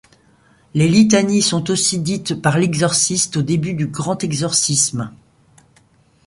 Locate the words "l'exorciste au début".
2.57-3.75